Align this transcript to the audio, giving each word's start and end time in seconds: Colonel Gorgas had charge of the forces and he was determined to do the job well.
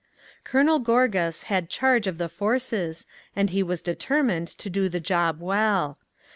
Colonel 0.43 0.79
Gorgas 0.79 1.43
had 1.43 1.69
charge 1.69 2.07
of 2.07 2.17
the 2.17 2.27
forces 2.27 3.05
and 3.35 3.51
he 3.51 3.61
was 3.61 3.83
determined 3.83 4.47
to 4.47 4.67
do 4.67 4.89
the 4.89 4.99
job 4.99 5.39
well. 5.39 5.99